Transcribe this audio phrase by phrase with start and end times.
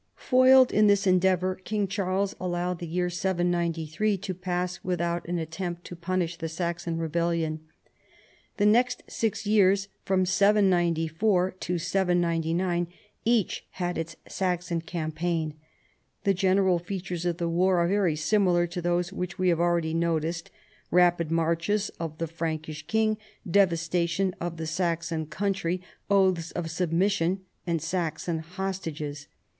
[0.15, 5.83] Foiled in this endeavor King Charles allowed the year 793 to pass without an attempt
[5.83, 7.59] to punish the Saxon rebellion.
[8.57, 12.87] The next six years (794 799)
[13.25, 15.53] each had its Saxon campaign.
[16.23, 19.73] The general features of the war are very similar to those which we have al
[19.75, 20.49] ready noticed:
[20.89, 25.79] rapid marches of the Frankish king, devastation of the Saxon country,
[26.09, 29.27] oaths of submis sion and Saxon hostages.